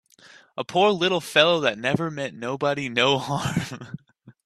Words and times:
A 0.57 0.63
poor 0.63 0.89
little 0.89 1.21
fellow 1.21 1.59
that 1.59 1.77
never 1.77 2.09
meant 2.09 2.35
nobody 2.35 2.89
no 2.89 3.19
harm! 3.19 3.97